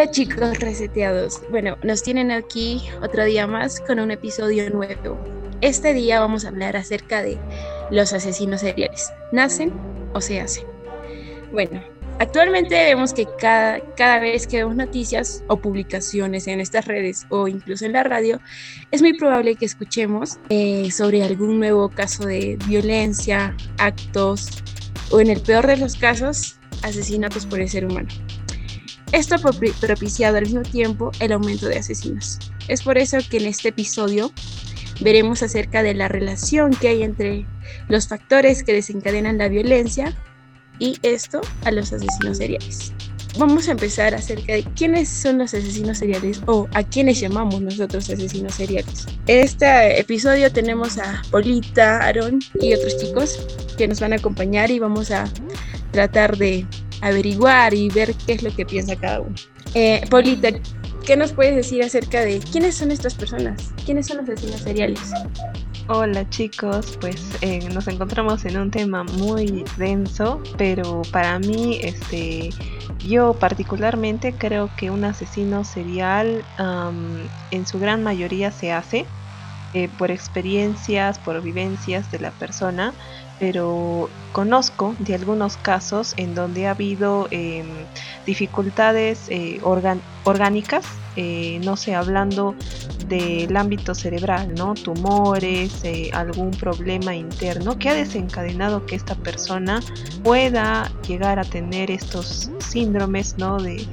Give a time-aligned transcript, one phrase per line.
[0.00, 1.42] Hola chicos reseteados.
[1.50, 5.18] Bueno, nos tienen aquí otro día más con un episodio nuevo.
[5.60, 7.36] Este día vamos a hablar acerca de
[7.90, 9.12] los asesinos seriales.
[9.30, 9.70] ¿Nacen
[10.14, 10.64] o se hacen?
[11.52, 11.82] Bueno,
[12.18, 17.46] actualmente vemos que cada, cada vez que vemos noticias o publicaciones en estas redes o
[17.46, 18.40] incluso en la radio,
[18.92, 24.48] es muy probable que escuchemos eh, sobre algún nuevo caso de violencia, actos
[25.10, 28.08] o en el peor de los casos, asesinatos por el ser humano.
[29.12, 32.38] Esto ha propiciado al mismo tiempo el aumento de asesinos.
[32.68, 34.32] Es por eso que en este episodio
[35.00, 37.44] veremos acerca de la relación que hay entre
[37.88, 40.14] los factores que desencadenan la violencia
[40.78, 42.92] y esto a los asesinos seriales.
[43.38, 48.10] Vamos a empezar acerca de quiénes son los asesinos seriales o a quiénes llamamos nosotros
[48.10, 49.06] asesinos seriales.
[49.26, 54.70] En este episodio tenemos a Polita, Aaron y otros chicos que nos van a acompañar
[54.70, 55.24] y vamos a
[55.92, 56.66] tratar de
[57.00, 59.34] averiguar y ver qué es lo que piensa cada uno.
[59.74, 60.48] Eh, Paulita,
[61.04, 63.72] ¿qué nos puedes decir acerca de quiénes son estas personas?
[63.84, 65.12] ¿Quiénes son los asesinos seriales?
[65.88, 72.50] Hola chicos, pues eh, nos encontramos en un tema muy denso, pero para mí, este,
[73.00, 76.44] yo particularmente creo que un asesino serial
[77.50, 79.04] en su gran mayoría se hace
[79.74, 82.92] eh, por experiencias, por vivencias de la persona,
[83.40, 87.66] pero conozco de algunos casos en donde ha habido em,
[88.26, 89.60] dificultades eh,
[90.24, 90.84] orgánicas,
[91.16, 92.54] eh, no sé, hablando
[93.08, 94.74] del ámbito cerebral, ¿no?
[94.74, 99.80] Tumores, eh, algún problema interno que ha desencadenado que esta persona
[100.22, 103.58] pueda llegar a tener estos síndromes, ¿no?
[103.58, 103.84] De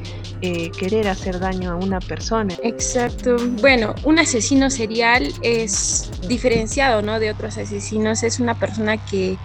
[0.41, 2.55] querer hacer daño a una persona.
[2.63, 3.37] Exacto.
[3.61, 7.19] Bueno, un asesino serial es diferenciado, ¿no?
[7.19, 8.23] De otros asesinos.
[8.23, 9.37] Es una persona que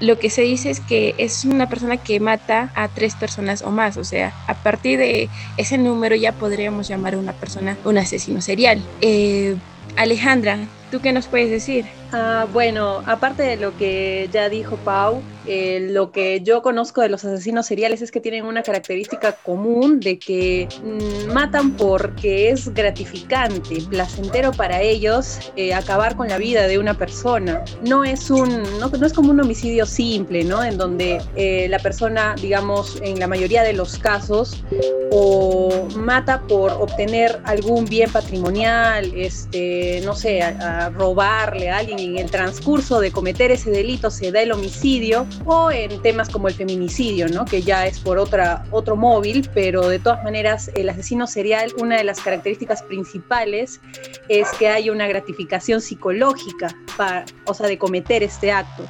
[0.00, 3.70] lo que se dice es que es una persona que mata a tres personas o
[3.70, 7.98] más, o sea, a partir de ese número ya podríamos llamar a una persona un
[7.98, 8.82] asesino serial.
[9.00, 9.56] Eh,
[9.96, 10.58] Alejandra,
[10.94, 11.86] ¿tú qué nos puedes decir?
[12.12, 17.08] Ah, bueno, aparte de lo que ya dijo Pau, eh, lo que yo conozco de
[17.08, 22.72] los asesinos seriales es que tienen una característica común de que mm, matan porque es
[22.72, 27.64] gratificante, placentero para ellos eh, acabar con la vida de una persona.
[27.82, 30.62] No es un, no, es como un homicidio simple, ¿no?
[30.62, 34.62] En donde eh, la persona, digamos, en la mayoría de los casos,
[35.10, 42.18] o mata por obtener algún bien patrimonial, este, no sé, a robarle a alguien en
[42.18, 46.54] el transcurso de cometer ese delito se da el homicidio o en temas como el
[46.54, 47.44] feminicidio, ¿no?
[47.44, 51.96] que ya es por otra, otro móvil, pero de todas maneras el asesino serial, una
[51.96, 53.80] de las características principales
[54.28, 58.84] es que hay una gratificación psicológica, para, o sea, de cometer este acto.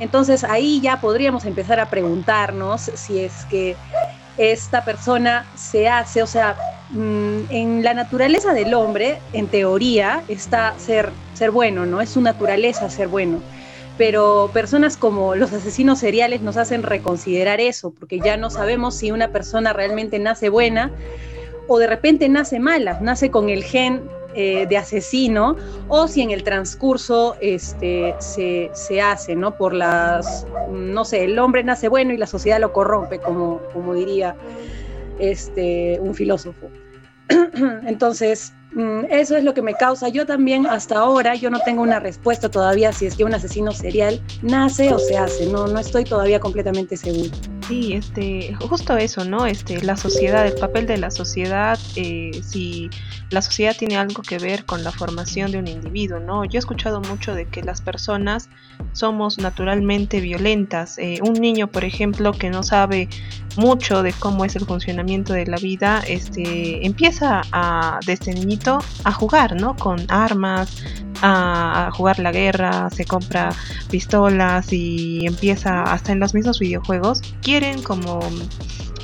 [0.00, 3.76] Entonces ahí ya podríamos empezar a preguntarnos si es que
[4.38, 6.56] esta persona se hace, o sea,
[6.90, 12.00] mm, en la naturaleza del hombre, en teoría, está ser, ser bueno, ¿no?
[12.00, 13.42] Es su naturaleza ser bueno.
[13.96, 19.10] Pero personas como los asesinos seriales nos hacen reconsiderar eso, porque ya no sabemos si
[19.10, 20.92] una persona realmente nace buena
[21.66, 24.02] o de repente nace mala, nace con el gen
[24.34, 25.56] eh, de asesino
[25.88, 29.56] o si en el transcurso este, se, se, hace, ¿no?
[29.56, 33.94] Por las, no sé, el hombre nace bueno y la sociedad lo corrompe, como, como
[33.94, 34.36] diría
[35.18, 36.68] este, un filósofo.
[37.86, 40.08] Entonces, mm, eso es lo que me causa.
[40.08, 43.72] Yo también hasta ahora, yo no tengo una respuesta todavía si es que un asesino
[43.72, 45.46] serial nace o se hace.
[45.46, 47.30] No, no estoy todavía completamente seguro.
[47.68, 49.44] Sí, este, justo eso, ¿no?
[49.44, 52.88] Este, la sociedad, el papel de la sociedad, eh, si
[53.28, 56.46] la sociedad tiene algo que ver con la formación de un individuo, ¿no?
[56.46, 58.48] Yo he escuchado mucho de que las personas
[58.92, 60.96] somos naturalmente violentas.
[60.96, 63.10] Eh, un niño, por ejemplo, que no sabe
[63.58, 69.12] mucho de cómo es el funcionamiento de la vida, este, empieza a, desde niñito a
[69.12, 69.76] jugar, ¿no?
[69.76, 70.82] Con armas,
[71.22, 73.50] a, jugar la guerra, se compra
[73.90, 78.20] pistolas y empieza hasta en los mismos videojuegos, quieren como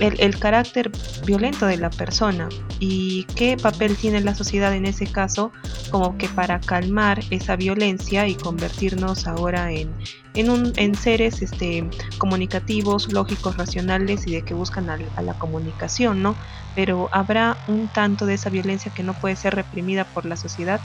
[0.01, 0.91] el, carácter
[1.25, 2.49] violento de la persona
[2.81, 5.53] y qué papel tiene la sociedad en ese caso
[5.91, 9.93] como que para calmar esa violencia y convertirnos ahora en,
[10.35, 11.89] en, un, en seres este,
[12.19, 16.35] comunicativos, lógicos, racionales y de que buscan a, a la comunicación, ¿no?
[16.75, 20.81] Pero habrá un tanto de esa violencia que no puede ser reprimida por la sociedad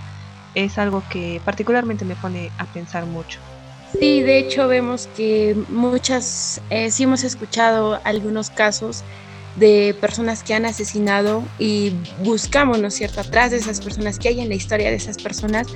[0.54, 3.42] es algo que particularmente me pone a pensar mucho.
[3.84, 9.06] Sí, de hecho vemos que muchas, eh, sí hemos escuchado algunos casos
[9.60, 14.30] de personas que han asesinado y buscamos, ¿no es cierto?, atrás de esas personas, que
[14.30, 15.68] hay en la historia de esas personas,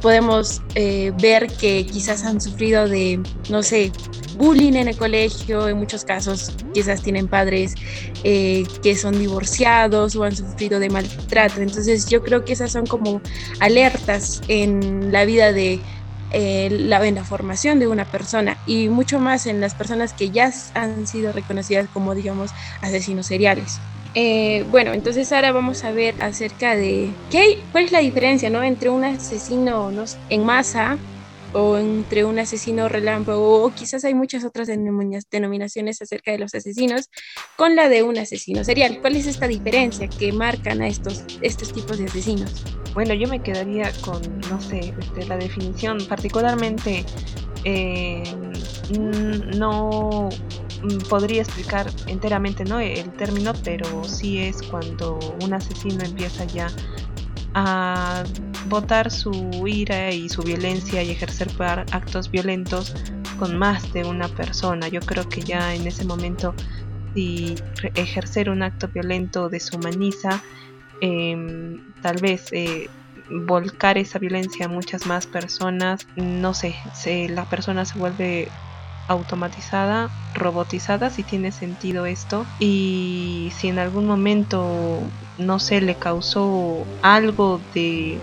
[0.00, 3.20] podemos eh, ver que quizás han sufrido de,
[3.50, 3.90] no sé,
[4.36, 7.74] bullying en el colegio, en muchos casos quizás tienen padres
[8.24, 11.60] eh, que son divorciados o han sufrido de maltrato.
[11.60, 13.20] Entonces yo creo que esas son como
[13.60, 15.80] alertas en la vida de
[16.34, 20.30] eh, la, en la formación de una persona y mucho más en las personas que
[20.32, 23.84] ya han sido reconocidas como, digamos, asesinos seriales.
[24.14, 28.62] Eh, bueno, entonces ahora vamos a ver acerca de qué, cuál es la diferencia ¿no?
[28.62, 29.90] entre un asesino
[30.28, 30.98] en masa
[31.54, 37.10] o entre un asesino relámpago, o quizás hay muchas otras denominaciones acerca de los asesinos,
[37.56, 38.98] con la de un asesino serial.
[39.00, 42.64] ¿Cuál es esta diferencia que marcan a estos, estos tipos de asesinos?
[42.92, 44.20] Bueno, yo me quedaría con,
[44.50, 47.04] no sé, este, la definición, particularmente
[47.64, 48.22] eh,
[49.56, 50.28] no
[51.08, 52.80] podría explicar enteramente ¿no?
[52.80, 56.68] el término, pero sí es cuando un asesino empieza ya
[57.54, 58.24] a
[58.68, 61.48] botar su ira y su violencia y ejercer
[61.92, 62.94] actos violentos
[63.38, 64.88] con más de una persona.
[64.88, 66.54] Yo creo que ya en ese momento
[67.14, 67.54] si
[67.94, 70.42] ejercer un acto violento deshumaniza,
[71.00, 72.88] eh, tal vez eh,
[73.30, 78.48] volcar esa violencia a muchas más personas, no sé, se, la persona se vuelve
[79.08, 82.46] automatizada, robotizada, si tiene sentido esto.
[82.58, 85.00] Y si en algún momento,
[85.36, 88.22] no sé, le causó algo de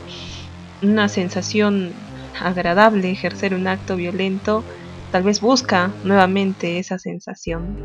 [0.81, 1.93] una sensación
[2.39, 4.65] agradable ejercer un acto violento,
[5.11, 7.77] tal vez busca nuevamente esa sensación.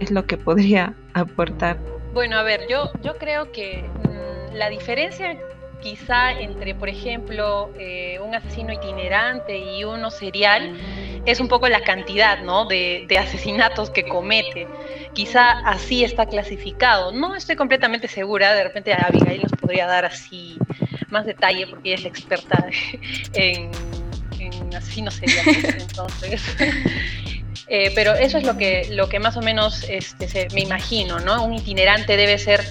[0.00, 1.78] Es lo que podría aportar.
[2.12, 5.38] Bueno, a ver, yo, yo creo que mm, la diferencia
[5.80, 10.72] quizá entre, por ejemplo, eh, un asesino itinerante y uno serial
[11.26, 12.64] es un poco la cantidad ¿no?
[12.64, 14.66] de, asesinatos que comete.
[15.12, 17.12] Quizá así está clasificado.
[17.12, 20.56] No estoy completamente segura, de repente Abigail nos podría dar así
[21.08, 22.66] más detalle porque ella es la experta
[23.34, 23.70] en,
[24.74, 25.76] asesinos seriales.
[25.80, 26.42] Entonces.
[27.68, 31.44] Eh, pero eso es lo que, lo que más o menos este, me imagino, ¿no?
[31.44, 32.64] Un itinerante debe ser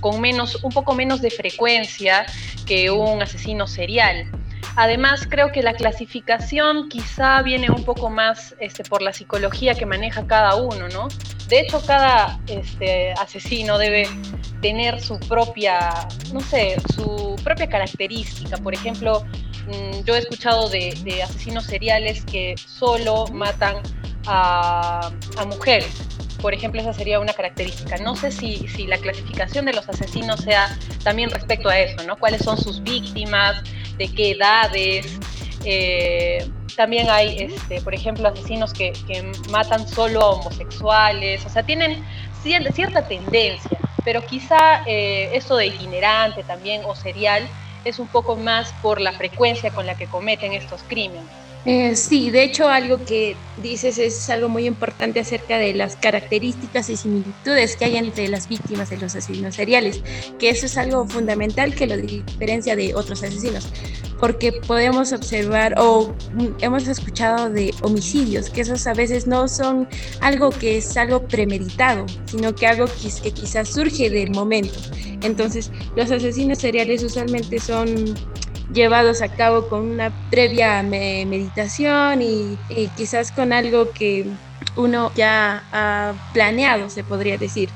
[0.00, 2.26] con menos, un poco menos de frecuencia
[2.66, 4.26] que un asesino serial.
[4.76, 9.86] Además, creo que la clasificación quizá viene un poco más este, por la psicología que
[9.86, 11.08] maneja cada uno, ¿no?
[11.48, 14.08] De hecho, cada este, asesino debe
[14.60, 15.90] tener su propia,
[16.32, 18.56] no sé, su propia característica.
[18.56, 19.24] Por ejemplo,
[19.66, 23.76] mm, yo he escuchado de, asesinos seriales que solo matan
[24.26, 25.10] a
[25.46, 26.04] mujeres
[26.44, 27.96] por ejemplo, esa sería una característica.
[27.96, 32.16] No sé si, si la clasificación de los asesinos sea también respecto a eso, ¿no?
[32.18, 33.62] ¿Cuáles son sus víctimas?
[33.96, 35.18] ¿De qué edades?
[35.64, 38.92] Eh, también hay, este, por ejemplo, asesinos que,
[39.48, 42.04] matan solo a homosexuales, o sea, tienen
[42.42, 47.48] cierta tendencia, pero quizá eh, esto de itinerante también o serial
[47.86, 51.43] es un poco más por la frecuencia con la que cometen estos crímenes.
[51.66, 56.90] Eh, sí, de hecho algo que dices es algo muy importante acerca de las características
[56.90, 60.02] y similitudes que hay entre las víctimas de los asesinos seriales,
[60.38, 63.66] que eso es algo fundamental que lo diferencia de otros asesinos,
[64.20, 66.14] porque podemos observar o
[66.60, 69.88] hemos escuchado de homicidios, que esos a veces no son
[70.20, 74.78] algo que es algo premeditado, sino que algo que, que quizás surge del momento.
[75.22, 78.14] Entonces, los asesinos seriales usualmente son
[78.72, 82.58] llevados a cabo con una previa meditación y,
[82.96, 84.26] quizás con algo que
[84.76, 87.68] uno ya ha planeado, se podría decir.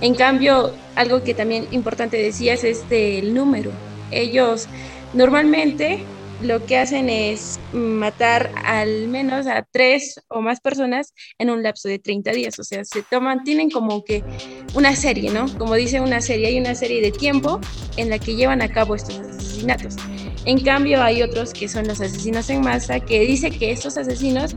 [0.00, 3.70] En cambio, algo que también importante decías es el número.
[4.10, 4.68] Ellos
[5.14, 6.04] normalmente
[6.42, 11.88] lo que hacen es matar al menos a tres o más personas en un lapso
[11.88, 12.58] de 30 días.
[12.58, 14.22] O sea, se toman, tienen como que
[14.74, 15.46] una serie, ¿no?
[15.58, 17.60] Como dice una serie, hay una serie de tiempo
[17.96, 19.96] en la que llevan a cabo estos asesinatos.
[20.46, 24.56] En cambio, hay otros que son los asesinos en masa, que dice que estos asesinos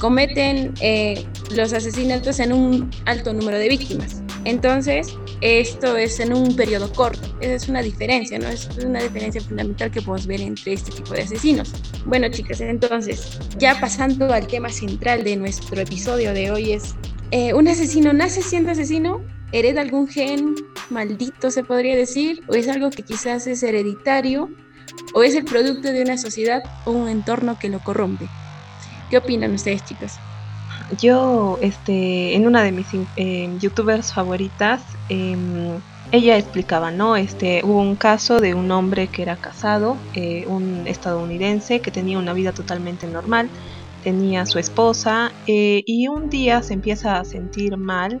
[0.00, 4.22] cometen eh, los asesinatos en un alto número de víctimas.
[4.44, 5.08] Entonces,
[5.42, 7.36] esto es en un periodo corto.
[7.40, 8.48] Esa es una diferencia, ¿no?
[8.48, 11.70] Es una diferencia fundamental que podemos ver entre este tipo de asesinos.
[12.06, 16.94] Bueno, chicas, entonces, ya pasando al tema central de nuestro episodio de hoy es,
[17.30, 19.20] eh, ¿un asesino nace siendo asesino?
[19.52, 20.54] ¿Hereda algún gen
[20.88, 22.42] maldito, se podría decir?
[22.48, 24.48] ¿O es algo que quizás es hereditario?
[25.14, 28.28] O es el producto de una sociedad o un entorno que lo corrompe.
[29.10, 30.18] ¿Qué opinan ustedes, chicas?
[31.00, 32.86] Yo, este, en una de mis
[33.16, 35.80] eh, youtubers favoritas, em,
[36.12, 37.16] ella explicaba, ¿no?
[37.16, 42.18] Este, hubo un caso de un hombre que era casado, eh, un estadounidense que tenía
[42.18, 43.50] una vida totalmente normal,
[44.02, 48.20] tenía su esposa eh, y un día se empieza a sentir mal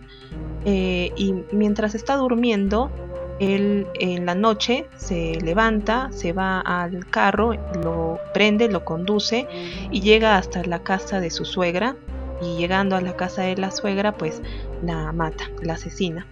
[0.64, 2.90] y mientras está durmiendo,
[3.38, 7.52] él en la noche se levanta, se va al carro,
[7.82, 9.46] lo prende, lo conduce
[9.90, 11.96] y llega hasta la casa de su suegra
[12.40, 14.42] y llegando a la casa de la suegra pues
[14.82, 16.26] la mata, la asesina.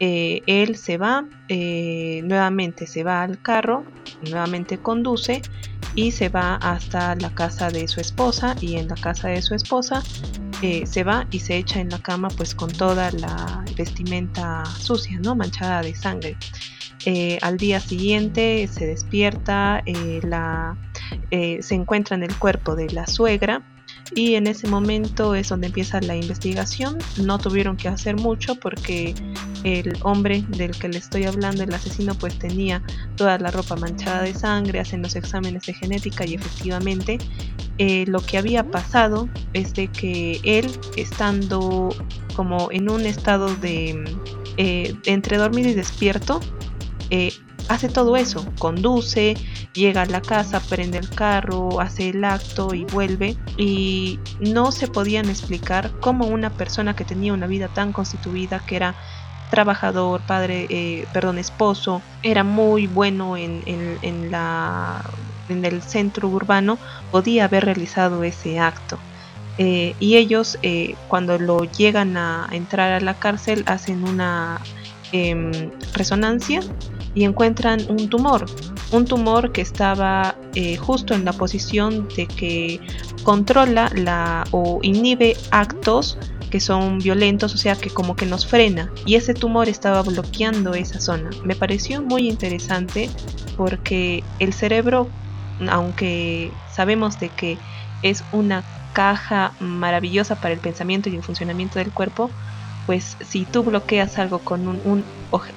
[0.00, 3.84] Eh, él se va, eh, nuevamente se va al carro,
[4.22, 5.42] nuevamente conduce
[5.94, 9.54] y se va hasta la casa de su esposa y en la casa de su
[9.54, 10.02] esposa
[10.62, 15.18] eh, se va y se echa en la cama pues con toda la vestimenta sucia,
[15.22, 15.34] ¿no?
[15.34, 16.36] Manchada de sangre.
[17.42, 19.82] al día siguiente se despierta,
[20.22, 20.76] la,
[21.30, 23.62] se encuentra en el cuerpo de la suegra
[24.14, 26.98] y en ese momento es donde empieza la investigación.
[27.22, 29.14] No tuvieron que hacer mucho porque
[29.64, 32.82] el hombre del que le estoy hablando, el asesino, pues tenía
[33.16, 37.18] toda la ropa manchada de sangre, hacen los exámenes de genética y efectivamente
[37.78, 41.94] eh, lo que había pasado es de que él, estando
[42.34, 44.04] como en un estado de
[44.56, 46.40] eh, entre dormido y despierto,
[47.10, 47.32] eh,
[47.68, 49.34] hace todo eso, conduce,
[49.72, 53.36] llega a la casa, prende el carro, hace el acto y vuelve.
[53.56, 58.76] Y no se podían explicar cómo una persona que tenía una vida tan constituida, que
[58.76, 58.94] era
[59.52, 63.62] trabajador, padre, eh, perdón, esposo, era muy bueno en,
[65.48, 66.78] el centro urbano,
[67.10, 68.98] podía haber realizado ese acto.
[69.58, 74.58] Eh, y ellos, eh, cuando lo llegan a entrar a la cárcel, hacen una
[75.12, 76.60] em, resonancia
[77.14, 78.46] y encuentran un tumor,
[78.90, 80.34] un tumor que estaba
[80.80, 82.80] justo en la posición de que
[83.22, 86.16] controla la o inhibe actos
[86.52, 90.74] que son violentos, o sea que como que nos frena y ese tumor estaba bloqueando
[90.74, 91.30] esa zona.
[91.44, 93.08] Me pareció muy interesante
[93.56, 95.08] porque el cerebro,
[95.70, 97.56] aunque sabemos de que
[98.02, 102.28] es una caja maravillosa para el pensamiento y el funcionamiento del cuerpo,
[102.84, 105.04] pues si tú bloqueas algo con un,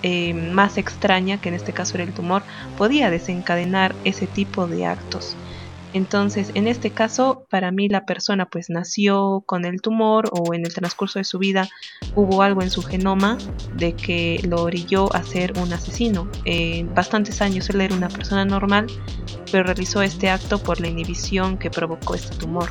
[0.02, 2.44] eh, más extraña, que en este caso era el tumor,
[2.78, 5.36] podía desencadenar ese tipo de actos.
[5.96, 10.66] Entonces, en este caso, para mí la persona pues nació con el tumor o en
[10.66, 11.70] el transcurso de su vida
[12.16, 13.38] hubo algo en su genoma
[13.78, 16.30] de que lo orilló a ser un asesino.
[16.44, 18.88] En bastantes años él era una persona normal,
[19.50, 22.70] pero realizó este acto por la inhibición que provocó este tumor.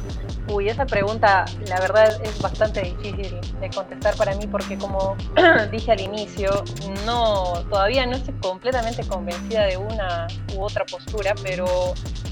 [0.48, 5.16] Uy, esa pregunta la verdad es bastante difícil de contestar para mí porque como
[5.72, 6.64] dije al inicio,
[7.06, 11.66] no todavía no estoy completamente convencida de una u otra postura, pero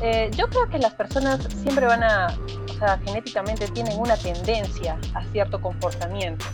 [0.02, 2.26] eh, yo creo que las personas siempre van a,
[2.68, 6.44] o sea, genéticamente tienen una tendencia a cierto comportamiento.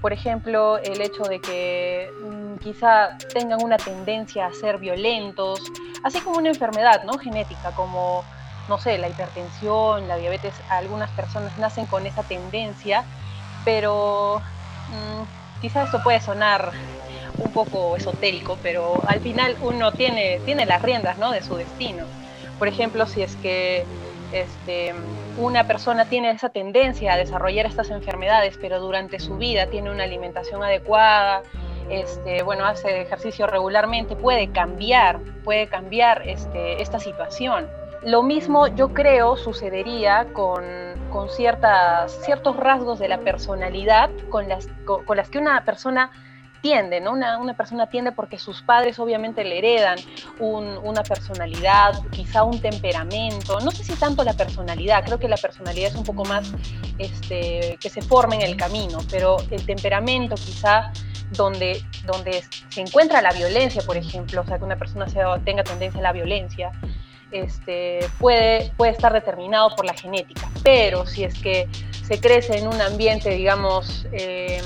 [0.00, 5.60] Por ejemplo, el hecho de que mm, quizá tengan una tendencia a ser violentos,
[6.04, 7.18] así como una enfermedad ¿no?
[7.18, 8.24] genética, como,
[8.68, 13.04] no sé, la hipertensión, la diabetes, algunas personas nacen con esa tendencia,
[13.64, 14.40] pero
[14.88, 16.72] mm, quizá esto puede sonar
[17.38, 21.30] un poco esotérico, pero al final uno tiene, tiene las riendas ¿no?
[21.30, 22.04] de su destino.
[22.58, 23.84] Por ejemplo, si es que
[24.32, 24.94] este,
[25.38, 30.04] una persona tiene esa tendencia a desarrollar estas enfermedades, pero durante su vida tiene una
[30.04, 31.42] alimentación adecuada,
[31.88, 37.66] este, bueno, hace ejercicio regularmente, puede cambiar, puede cambiar este, esta situación.
[38.02, 40.64] Lo mismo yo creo sucedería con,
[41.10, 46.10] con ciertas, ciertos rasgos de la personalidad con las, con las que una persona
[46.62, 47.12] tiende, ¿no?
[47.12, 49.98] Una, una, persona tiende porque sus padres obviamente le heredan
[50.38, 55.88] una personalidad, quizá un temperamento, no sé si tanto la personalidad, creo que la personalidad
[55.88, 56.52] es un poco más
[56.98, 60.92] este, que se forma en el camino, pero el temperamento quizá
[61.30, 65.62] donde, donde se encuentra la violencia, por ejemplo, o sea, que una persona sea, tenga
[65.62, 66.72] tendencia a la violencia,
[67.30, 71.68] este, puede, puede estar determinado por la genética, pero si es que
[72.06, 74.64] se crece en un ambiente, digamos, em,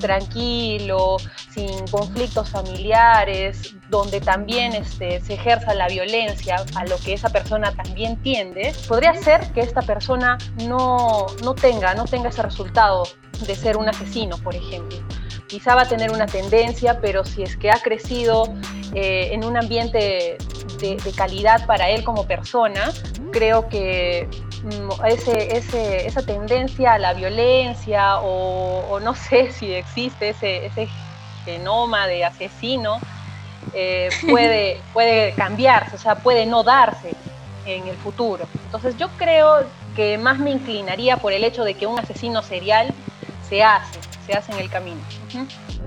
[0.00, 1.16] tranquilo,
[1.50, 7.72] sin conflictos familiares, donde también este, se ejerza la violencia a lo que esa persona
[7.74, 13.04] también tiende, podría ser que esta persona no, no, tenga, no tenga ese resultado
[13.46, 14.98] de ser un asesino, por ejemplo.
[15.54, 18.54] Quizá va a tener una tendencia, pero si es que ha crecido
[18.94, 20.36] eh, en un ambiente
[20.80, 22.92] de, de calidad para él como persona,
[23.30, 24.28] creo que
[24.64, 30.88] Mm, ese, esa tendencia a la violencia o, no sé si existe ese, ese
[31.44, 32.98] genoma de asesino,
[33.74, 37.14] eh, puede, puede cambiarse, o sea, puede no darse
[37.66, 38.46] en el futuro.
[38.64, 42.94] Entonces yo creo que más me inclinaría por el hecho de que un asesino serial
[43.46, 45.00] se hace, se hace en el camino.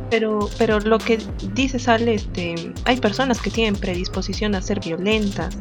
[0.10, 1.20] Pero, pero lo que
[1.54, 5.58] dice Sale, este, hay personas que tienen predisposición a ser violentas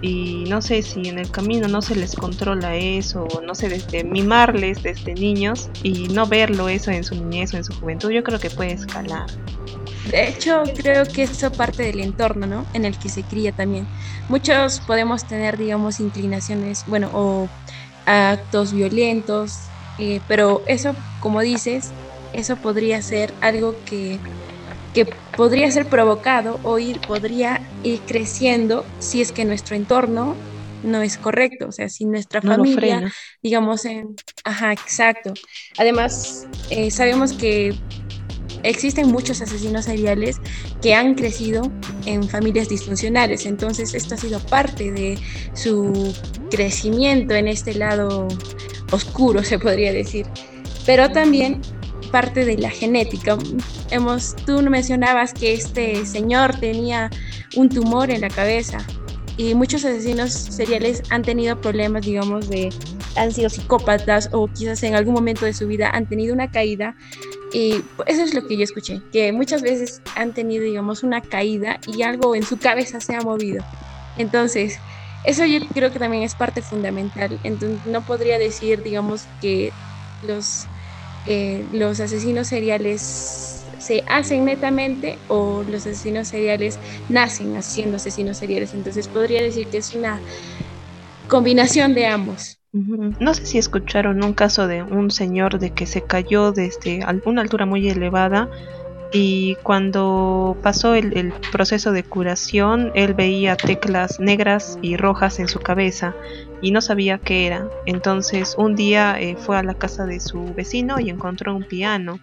[0.00, 3.68] y no sé si en el camino no se les controla eso, o no sé,
[3.68, 8.10] desde mimarles desde niños y no verlo eso en su niñez o en su juventud,
[8.10, 9.26] yo creo que puede escalar.
[10.10, 12.66] De hecho, creo que eso parte del entorno, ¿no?
[12.74, 13.86] En el que se cría también.
[14.28, 17.48] Muchos podemos tener, digamos, inclinaciones, bueno, o
[18.04, 19.60] actos violentos,
[19.98, 21.96] eh, pero eso, como dices,
[22.32, 24.18] eso podría ser algo que
[24.94, 30.36] que podría ser provocado o ir, podría ir creciendo si es que nuestro entorno
[30.82, 33.10] no es correcto, o sea, si nuestra familia,
[33.42, 35.32] digamos, en, ajá, exacto.
[35.78, 37.74] Además, eh, sabemos que
[38.62, 40.36] existen muchos asesinos seriales
[40.80, 41.62] que han crecido
[42.06, 45.18] en familias disfuncionales, entonces esto ha sido parte de
[45.54, 46.14] su
[46.50, 48.28] crecimiento en este lado
[48.94, 50.26] oscuro, se podría decir.
[50.86, 51.60] Pero también
[52.10, 53.36] parte de la genética.
[53.90, 57.10] Hemos, tú mencionabas que este señor tenía
[57.56, 58.78] un tumor en la cabeza
[59.36, 62.70] y muchos asesinos seriales han tenido problemas, digamos, de,
[63.16, 66.94] han sido psicópatas o quizás en algún momento de su vida han tenido una caída.
[67.52, 71.80] Y eso es lo que yo escuché, que muchas veces han tenido, digamos, una caída
[71.86, 73.64] y algo en su cabeza se ha movido.
[74.18, 74.78] Entonces,
[75.24, 77.40] eso yo creo que también es parte fundamental.
[77.42, 79.76] Entonces, no podría decir, digamos, que
[80.20, 80.68] los
[81.24, 88.74] eh, los asesinos seriales se hacen netamente o los asesinos seriales nacen haciendo asesinos seriales.
[88.74, 90.22] Entonces podría decir que es una
[91.28, 92.60] combinación de ambos.
[92.72, 97.42] No sé si escucharon un caso de un señor de que se cayó desde una
[97.42, 98.48] altura muy elevada
[99.16, 105.60] y cuando pasó el, proceso de curación él veía teclas negras y rojas en su
[105.60, 106.16] cabeza
[106.60, 107.68] y no sabía qué era.
[107.86, 112.18] Entonces un día eh, fue a la casa de su vecino y encontró un piano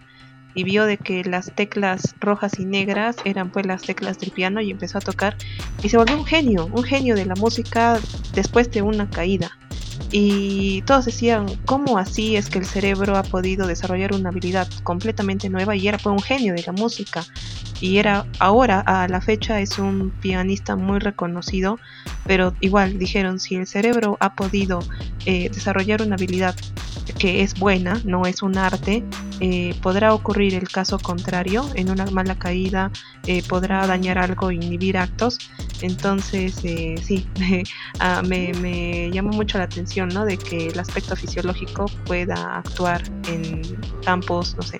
[0.54, 4.60] y vio de que las teclas rojas y negras eran pues las teclas del piano
[4.60, 5.34] y empezó a tocar
[5.82, 7.98] y se volvió un genio, un genio de la música
[8.34, 9.50] después de una caída.
[10.10, 15.48] Y todos decían, ¿cómo así es que el cerebro ha podido desarrollar una habilidad completamente
[15.48, 15.74] nueva?
[15.74, 17.24] Y era un genio de la música.
[17.80, 21.78] Y era ahora, a la fecha, es un pianista muy reconocido.
[22.26, 24.80] Pero igual dijeron, si el cerebro ha podido
[25.26, 26.54] eh, desarrollar una habilidad
[27.18, 29.04] que es buena, no es un arte,
[29.40, 32.90] eh, podrá ocurrir el caso contrario, en una mala caída
[33.26, 35.38] eh, podrá dañar algo, inhibir actos.
[35.82, 37.26] Entonces, sí,
[37.98, 40.24] ah, me, me llamó mucho la atención ¿no?
[40.24, 43.62] De que el aspecto fisiológico pueda actuar en
[44.04, 44.78] campos, no sé,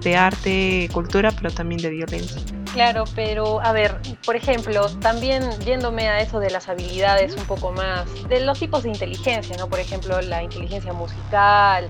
[0.00, 2.40] de arte, cultura, pero también de violencia.
[2.72, 7.72] Claro, pero a ver, por ejemplo, también yéndome a eso de las habilidades un poco
[7.72, 9.68] más, de los tipos de inteligencia, ¿no?
[9.68, 11.88] Por ejemplo, la inteligencia musical,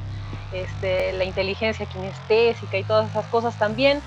[0.53, 4.01] este, la inteligencia kinestésica y todas esas cosas también,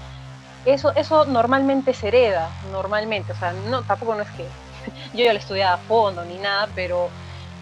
[0.65, 3.54] eso, eso normalmente se hereda, normalmente, o sea,
[3.88, 4.46] tampoco no es que
[5.17, 7.10] yo ya lo estudiaba a fondo ni nada, pero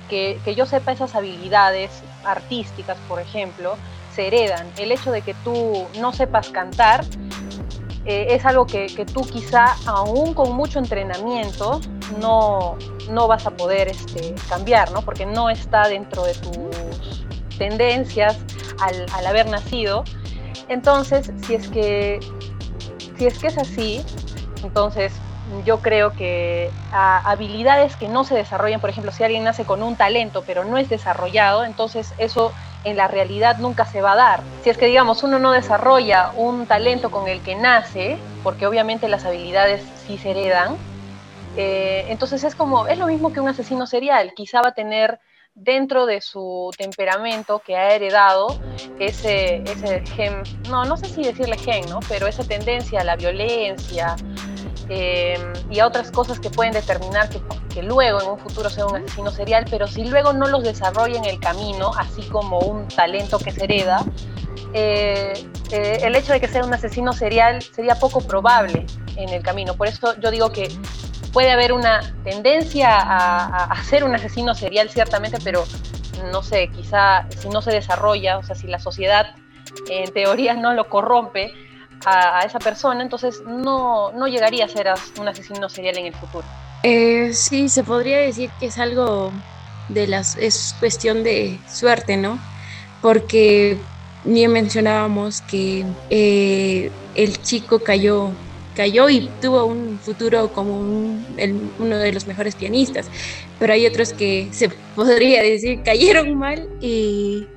[0.08, 3.76] que, yo sepa esas habilidades artísticas, por ejemplo,
[4.14, 4.68] se heredan.
[4.78, 7.04] El hecho de que tú no sepas cantar
[8.06, 11.82] eh, es algo que, tú quizá, aún con mucho entrenamiento,
[12.20, 12.78] no,
[13.10, 15.02] no vas a poder este, cambiar, ¿no?
[15.02, 17.26] Porque no está dentro de tus
[17.58, 18.38] tendencias
[18.80, 20.04] al, al haber nacido.
[20.68, 22.20] Entonces, si es que,
[23.18, 24.04] si es que es así,
[24.64, 25.14] entonces
[25.64, 29.96] yo creo que habilidades que no se desarrollan, por ejemplo, si alguien nace con un
[29.96, 34.44] talento pero no es desarrollado, entonces eso en la realidad nunca se va a dar.
[34.64, 39.08] Si es que, digamos, uno no desarrolla un talento con el que nace, porque obviamente
[39.08, 40.78] las habilidades sí se heredan,
[41.58, 45.20] eh, entonces es como, es lo mismo que un asesino serial, quizá va a tener
[45.56, 48.60] dentro de su temperamento que ha heredado
[49.00, 52.00] ese, ese gen, no, no sé si decirle gen, ¿no?
[52.08, 54.16] Pero esa tendencia a la violencia,
[54.90, 55.40] eh,
[55.72, 57.42] y a otras cosas que pueden determinar que,
[57.74, 61.18] que, luego en un futuro sea un asesino serial, pero si luego no los desarrolla
[61.18, 64.06] en el camino, así como un talento que se hereda,
[64.74, 65.34] eh,
[65.72, 69.74] eh, el hecho de que sea un asesino serial sería poco probable en el camino.
[69.76, 70.70] Por eso yo digo que
[71.36, 75.66] puede haber una tendencia a, ser un asesino serial, ciertamente, pero
[76.32, 79.36] no sé, quizá si no se desarrolla, o sea, si la sociedad
[79.90, 81.52] en teoría no lo corrompe,
[82.06, 84.88] a, esa persona, entonces no, no, llegaría a ser
[85.20, 86.46] un asesino serial en el futuro.
[86.84, 89.34] Eh, sí, se podría decir que es algo
[89.90, 92.40] de las, es cuestión de suerte, ¿no?
[93.02, 93.78] Porque
[94.24, 98.32] bien mencionábamos que eh, el chico cayó
[98.76, 103.10] cayó y tuvo un futuro como uno de los mejores pianistas,
[103.60, 107.48] pero hay otros que se podría decir cayeron mal y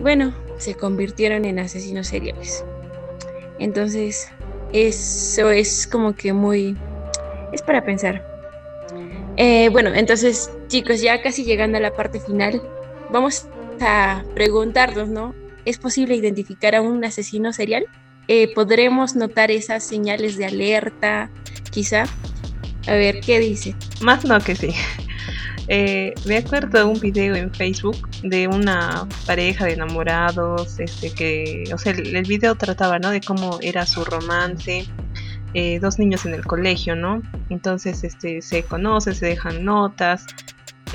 [0.00, 2.64] bueno, se convirtieron en asesinos seriales.
[3.58, 4.28] Entonces,
[4.72, 6.76] eso es como que muy...
[7.52, 8.24] es para pensar.
[9.36, 12.62] Eh, bueno, entonces, chicos, ya casi llegando a la parte final,
[13.10, 13.48] vamos
[13.80, 15.34] a preguntarnos, ¿no?
[15.64, 17.86] ¿Es posible identificar a un asesino serial?
[18.28, 21.30] Eh, ¿Podremos notar esas señales de alerta,
[21.70, 22.04] quizá?
[22.86, 23.74] A ver, ¿qué dice?
[24.00, 24.74] Más no que sí.
[25.68, 31.64] Eh, me acuerdo de un video en Facebook de una pareja de enamorados, este que,
[31.72, 33.08] o sea, el, video trataba, ¿no?
[33.08, 34.86] De cómo era su romance,
[35.54, 37.22] eh, dos niños en el colegio, ¿no?
[37.48, 40.26] Entonces este, se conocen, se dejan notas.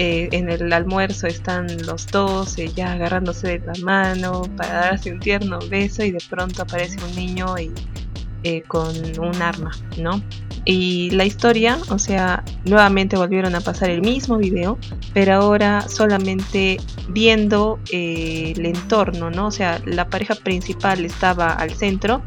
[0.01, 5.11] Eh, en el almuerzo están los dos eh, ya agarrándose de la mano para darse
[5.11, 10.23] un tierno beso y de pronto aparece un niño y, con un arma, ¿no?
[10.71, 14.77] Y la historia, o sea, nuevamente volvieron a pasar el mismo video,
[15.15, 16.77] pero ahora solamente
[17.07, 19.47] viendo el entorno, ¿no?
[19.47, 22.21] O sea, la pareja principal estaba al centro,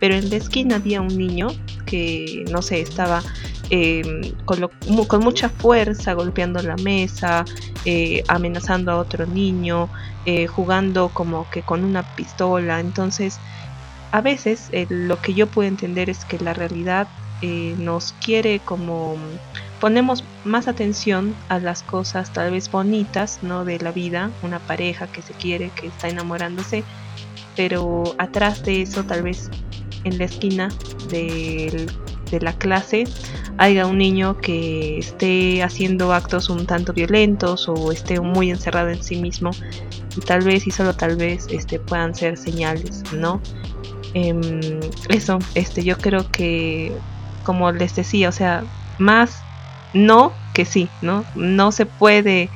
[0.00, 1.46] pero en la esquina había un niño
[1.86, 3.22] que, no sé, estaba
[3.70, 4.68] em, con,
[5.22, 7.44] mucha fuerza golpeando la mesa,
[7.84, 9.88] eh, amenazando a otro niño,
[10.26, 12.80] eh, jugando como que con una pistola.
[12.80, 13.38] Entonces,
[14.10, 17.06] a veces eh, lo que yo puedo entender es que la realidad
[17.78, 19.16] nos quiere como
[19.80, 23.64] ponemos más atención a las cosas tal vez bonitas, ¿no?
[23.64, 26.84] De la vida, una pareja que se quiere, que está enamorándose,
[27.56, 29.50] pero atrás de eso tal vez
[30.04, 30.68] en la esquina
[31.10, 31.86] de,
[32.40, 33.04] la clase
[33.58, 39.00] haya un niño que esté haciendo actos un tanto violentos o esté muy encerrado en
[39.04, 39.50] sí mismo
[40.16, 43.40] y tal vez y solo tal vez este puedan ser señales no
[44.14, 44.80] em,
[45.10, 46.90] eso este yo creo que
[47.44, 48.64] como les decía o sea
[48.98, 49.40] más
[49.92, 52.48] no que sí no no se puede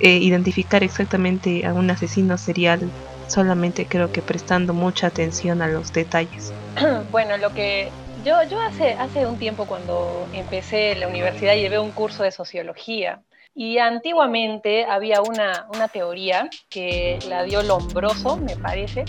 [0.00, 2.90] eh, identificar exactamente a un asesino serial
[3.28, 6.52] solamente creo que prestando mucha atención a los detalles.
[7.10, 7.90] Bueno, lo que
[8.24, 13.20] yo, yo hace, hace un tiempo cuando empecé la universidad llevé un curso de sociología
[13.54, 19.04] y antiguamente había una, una teoría que la dio Lombroso, me parece,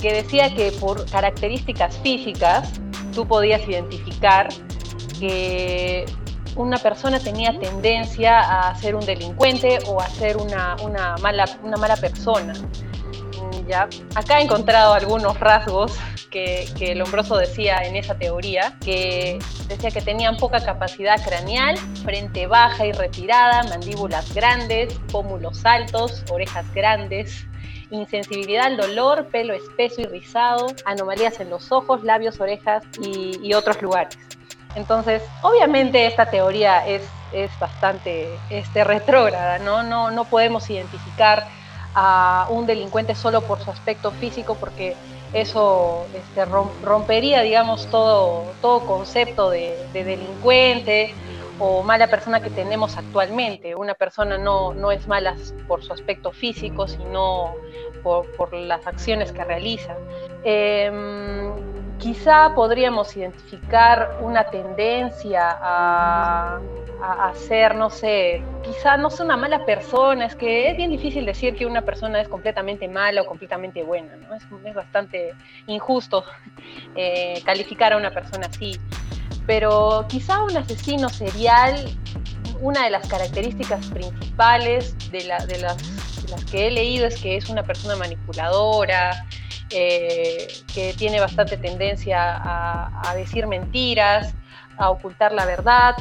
[0.00, 2.80] que decía que por características físicas
[3.14, 4.48] tú podías identificar
[5.18, 6.04] que
[6.56, 11.76] una persona tenía tendencia a ser un delincuente o a ser una, una, mala, una
[11.76, 12.52] mala persona.
[13.68, 13.88] ¿ya?
[14.14, 15.92] Acá he encontrado algunos rasgos
[16.30, 22.46] que, que Lombroso decía en esa teoría, que decía que tenían poca capacidad craneal, frente
[22.46, 27.46] baja y retirada, mandíbulas grandes, pómulos altos, orejas grandes,
[27.90, 33.80] insensibilidad al dolor, pelo espeso y rizado, anomalías en los ojos, labios, orejas y, otros
[33.82, 34.18] lugares.
[34.74, 39.82] Entonces, obviamente esta teoría es, es bastante este, retrógrada, ¿no?
[39.82, 40.10] ¿no?
[40.10, 41.46] No podemos identificar
[41.94, 44.94] a un delincuente solo por su aspecto físico porque
[45.32, 51.14] eso este, rompería, digamos, todo, todo concepto de, delincuente
[51.58, 53.74] o mala persona que tenemos actualmente.
[53.74, 57.54] Una persona no, no es mala por su aspecto físico, sino
[58.02, 59.96] por, por las acciones que realiza.
[60.44, 61.52] Em,
[61.98, 66.60] quizá podríamos identificar una tendencia a,
[67.02, 71.26] a, ser, no sé, quizá no sea una mala persona, es que es bien difícil
[71.26, 74.34] decir que una persona es completamente mala o completamente buena, ¿no?
[74.34, 75.34] Es, es bastante
[75.66, 76.24] injusto
[76.94, 78.78] eh, calificar a una persona así.
[79.48, 81.90] Pero quizá un asesino serial,
[82.60, 85.82] una de las características principales de, la, de, las,
[86.50, 89.26] que he leído es que es una persona manipuladora,
[89.70, 94.34] eh, que tiene bastante tendencia a, a, decir mentiras,
[94.76, 95.94] a ocultar la verdad,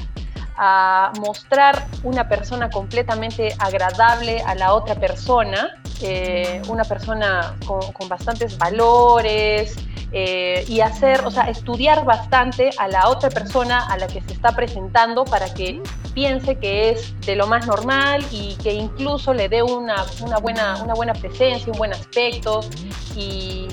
[0.58, 5.70] a mostrar una persona completamente agradable a la otra persona,
[6.02, 9.76] eh, una persona con, bastantes valores
[10.12, 14.34] eh, y hacer, o sea, estudiar bastante a la otra persona a la que se
[14.34, 15.82] está presentando para que
[16.14, 20.82] piense que es de lo más normal y que incluso le dé una, una buena,
[20.82, 22.62] una buena presencia, un buen aspecto
[23.16, 23.68] y,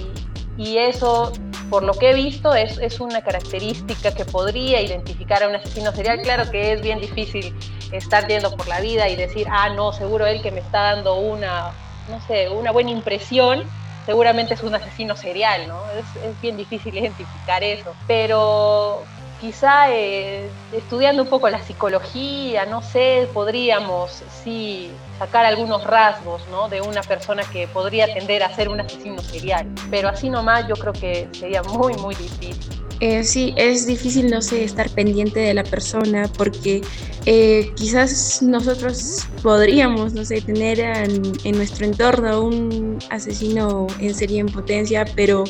[0.58, 1.32] y eso
[1.70, 5.92] por lo que he visto, es, es, una característica que podría identificar a un asesino
[5.92, 6.20] serial.
[6.22, 7.54] Claro que es bien difícil
[7.90, 11.16] estar yendo por la vida y decir, ah, no, seguro él que me está dando
[11.16, 11.72] una,
[12.08, 13.64] no sé, una buena impresión,
[14.06, 15.80] seguramente es un asesino serial, ¿no?
[15.90, 17.94] Es, bien difícil identificar eso.
[18.06, 19.02] Pero
[19.40, 26.68] quizá eh, estudiando un poco la psicología, no sé, podríamos sí sacar algunos rasgos ¿no?
[26.68, 29.66] de una persona que podría tender a ser un asesino serial.
[29.90, 32.83] Pero así nomás yo creo que sería muy, muy difícil.
[33.04, 36.80] Eh, sí, es difícil, no sé, estar pendiente de la persona porque
[37.26, 44.46] eh, quizás nosotros podríamos, no sé, tener en, nuestro entorno un asesino en serie en
[44.46, 45.44] potencia, pero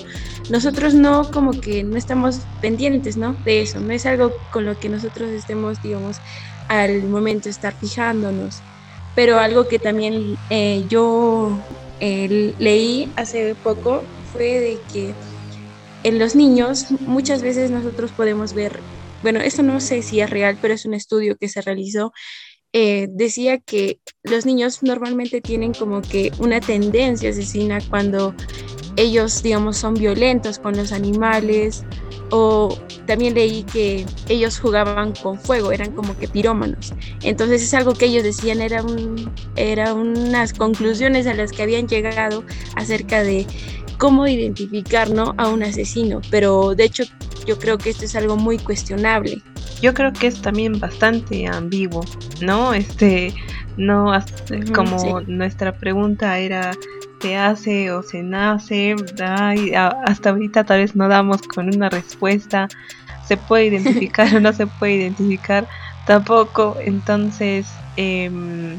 [0.50, 3.34] nosotros no, como que no estamos pendientes, ¿no?
[3.44, 6.16] De eso, no es algo con lo que nosotros estemos, digamos,
[6.66, 8.62] al momento estar fijándonos.
[9.14, 11.56] Pero algo que también eh, yo
[12.00, 15.14] leí hace poco fue de que
[16.04, 18.78] en los niños muchas veces nosotros podemos ver,
[19.22, 22.12] bueno, esto no sé si es real, pero es un estudio que se realizó,
[22.72, 28.34] eh, decía que los niños normalmente tienen como que una tendencia asesina cuando
[28.96, 31.84] ellos, digamos, son violentos con los animales
[32.30, 36.92] o también leí que ellos jugaban con fuego, eran como que pirómanos.
[37.22, 41.86] Entonces es algo que ellos decían, era, un, era unas conclusiones a las que habían
[41.86, 42.44] llegado
[42.76, 43.46] acerca de
[43.98, 45.34] cómo identificar ¿no?
[45.38, 47.04] a un asesino, pero de hecho
[47.46, 49.42] yo creo que esto es algo muy cuestionable.
[49.82, 52.04] Yo creo que es también bastante ambiguo,
[52.40, 52.72] ¿no?
[52.72, 53.34] Este,
[53.76, 54.12] no,
[54.74, 56.72] como nuestra pregunta era
[57.20, 58.94] se hace o se nace,
[60.06, 62.68] hasta ahorita tal vez no damos con una respuesta,
[63.26, 65.66] se puede identificar o no se puede identificar
[66.06, 68.78] tampoco, entonces em,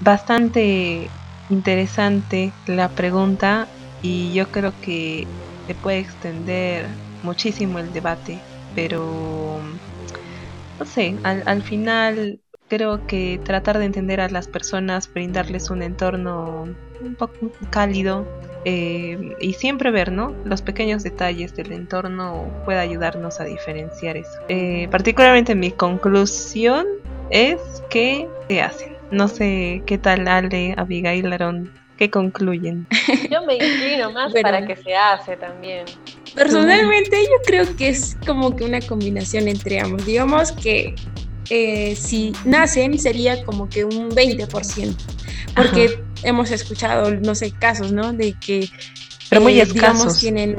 [0.00, 1.08] bastante
[1.48, 3.68] interesante la pregunta
[4.06, 5.26] y yo creo que
[5.66, 6.86] se puede extender
[7.22, 8.40] muchísimo el debate,
[8.74, 9.60] pero
[10.78, 12.38] no sé, al, al final
[12.68, 16.68] creo que tratar de entender a las personas, brindarles un entorno
[17.00, 18.26] un poco cálido
[18.64, 20.34] eh, y siempre ver ¿no?
[20.44, 24.38] los pequeños detalles del entorno puede ayudarnos a diferenciar eso.
[24.48, 26.86] Eh, particularmente mi conclusión
[27.30, 28.96] es que se hacen.
[29.10, 32.86] No sé qué tal Ale, Abigail, Aaron, ¿qué concluyen?
[33.30, 35.84] Yo me inclino más para que se hace también.
[36.34, 40.04] Personalmente yo creo que es como que una combinación entre ambos.
[40.04, 40.94] Digamos que
[41.48, 44.94] eh, si nacen sería como que un 20%,
[45.54, 48.12] porque hemos escuchado, no sé, casos, ¿no?
[48.12, 48.68] De que,
[49.30, 50.56] Pero muy eh, digamos, tienen,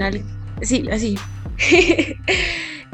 [0.62, 1.18] sí, así.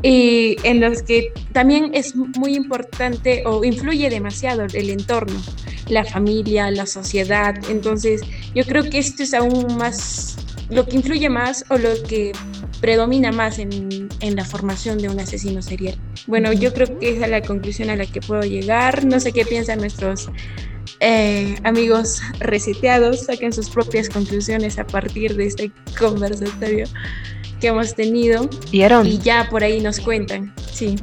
[0.04, 5.42] y en los que también es muy importante o influye demasiado el entorno,
[5.88, 7.56] la familia, la sociedad.
[7.70, 8.22] Entonces,
[8.54, 10.36] yo creo que esto es aún más,
[10.70, 12.34] lo que influye más o lo que
[12.82, 15.96] predomina más en, en, la formación de un asesino serial.
[16.28, 19.06] Bueno, yo creo que esa es la conclusión a la que puedo llegar.
[19.06, 20.30] No sé qué piensan nuestros
[21.04, 26.86] eh, amigos reseteados, saquen sus propias conclusiones a partir de este conversatorio
[27.60, 28.50] que hemos tenido.
[28.72, 30.54] Y, y ya por ahí nos cuentan.
[30.72, 30.96] Sí.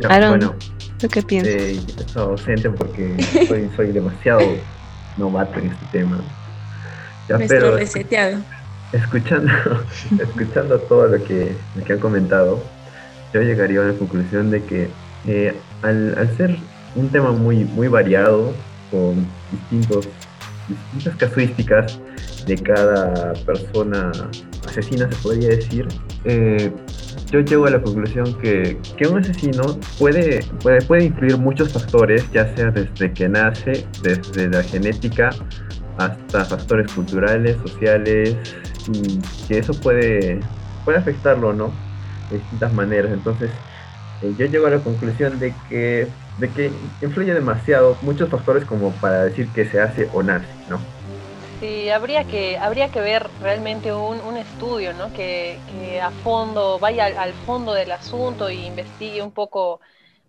[0.00, 0.54] bueno,
[0.98, 1.54] ¿tú qué piensas?
[1.54, 3.16] Eh, estoy ausente porque
[3.48, 4.40] soy, soy demasiado
[5.16, 6.20] novato en este tema.
[7.28, 8.38] Nuestro reseteado
[8.92, 9.52] escuchando,
[10.20, 11.54] escuchando todo lo que,
[11.88, 12.62] han comentado,
[13.32, 14.88] yo llegaría a la conclusión de que
[15.26, 16.56] eh, al, ser
[16.94, 18.52] un tema muy, muy variado,
[18.90, 20.08] con distintos,
[20.68, 22.00] distintas casuísticas
[22.46, 24.10] de cada persona
[24.66, 25.86] asesina, se podría decir,
[26.24, 26.72] eh,
[27.30, 32.30] yo llego a la conclusión que, que, un asesino puede, puede, puede influir muchos factores,
[32.32, 35.30] ya sea desde que nace, desde la genética,
[35.98, 38.36] hasta factores culturales, sociales,
[38.92, 40.40] y que eso puede,
[40.84, 41.72] puede afectarlo, ¿no?
[42.30, 43.12] De distintas maneras.
[43.12, 43.50] Entonces,
[44.22, 46.08] eh, yo llego a la conclusión de que,
[46.40, 46.72] de que
[47.02, 50.80] influye demasiado, muchos factores como para decir que se hace o nace, ¿no?
[51.60, 55.12] Sí, habría que, habría que ver realmente un, un estudio, ¿no?
[55.12, 55.58] Que,
[56.02, 59.80] a fondo, vaya al, fondo del asunto e investigue un poco,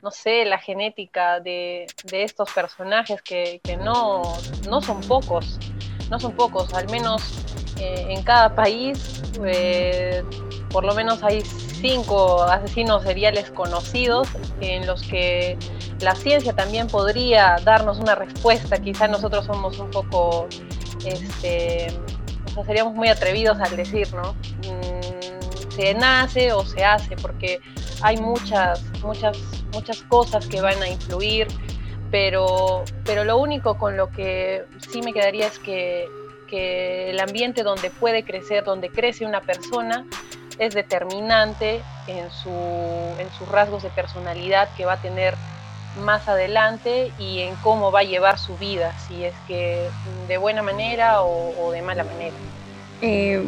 [0.01, 4.23] no sé, la genética de, de estos personajes que, que no,
[4.69, 5.57] no son pocos,
[6.09, 7.23] no son pocos, al menos
[7.79, 10.23] eh, en cada país eh,
[10.71, 14.27] por lo menos hay cinco asesinos seriales conocidos
[14.59, 15.57] en los que
[15.99, 18.77] la ciencia también podría darnos una respuesta.
[18.77, 20.47] Quizá nosotros somos un poco,
[21.05, 21.87] este,
[22.65, 24.33] seríamos muy atrevidos al decir, ¿no?
[24.67, 27.59] Mm, se nace o se hace, porque
[28.01, 29.37] hay muchas, muchas,
[29.73, 31.47] muchas cosas que van a influir,
[32.09, 36.07] pero, pero lo único con lo que sí me quedaría es que
[36.51, 40.05] que el ambiente donde puede crecer, donde crece una persona,
[40.61, 42.51] es determinante en, su,
[43.19, 45.33] en sus rasgos de personalidad que va a tener
[46.03, 49.89] más adelante y en cómo va a llevar su vida, si es que
[50.27, 52.35] de buena manera o, de mala manera.
[53.01, 53.43] Eh,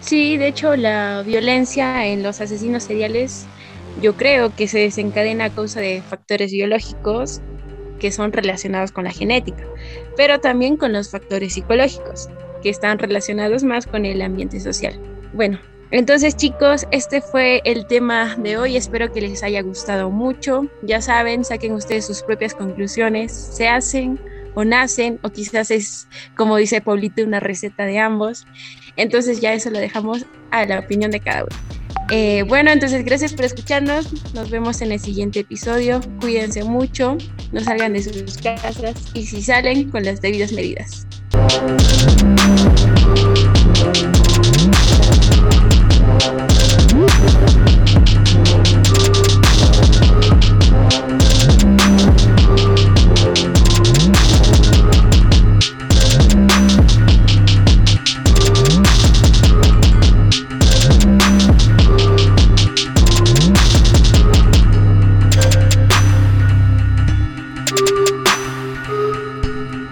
[0.00, 3.46] sí, de hecho la violencia en los asesinos seriales
[4.02, 7.40] yo creo que se desencadena a causa de factores biológicos
[7.98, 9.64] que son relacionados con la genética,
[10.14, 12.28] pero también con los factores psicológicos,
[12.62, 15.00] que están relacionados más con el ambiente social.
[15.32, 15.58] Bueno,
[15.90, 18.76] Entonces chicos, este fue el tema de hoy.
[18.76, 20.66] Espero que les haya gustado mucho.
[20.82, 23.32] Ya saben, saquen ustedes sus propias conclusiones.
[23.32, 24.20] Se hacen
[24.54, 28.46] o nacen o quizás es, como dice Paulito, una receta de ambos.
[28.96, 31.56] Entonces ya eso lo dejamos a la opinión de cada uno.
[32.12, 34.34] Eh, bueno, entonces gracias por escucharnos.
[34.34, 36.00] Nos vemos en el siguiente episodio.
[36.20, 37.16] Cuídense mucho,
[37.52, 41.06] no salgan de sus casas y si salen con las debidas medidas.